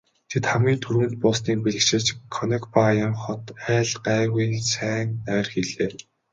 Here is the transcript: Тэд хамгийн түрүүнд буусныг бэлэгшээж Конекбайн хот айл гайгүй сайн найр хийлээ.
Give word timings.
Тэд 0.29 0.43
хамгийн 0.51 0.79
түрүүнд 0.83 1.13
буусныг 1.21 1.59
бэлэгшээж 1.63 2.05
Конекбайн 2.35 3.13
хот 3.23 3.43
айл 3.73 3.91
гайгүй 4.05 4.47
сайн 4.73 5.07
найр 5.25 5.47
хийлээ. 5.53 5.91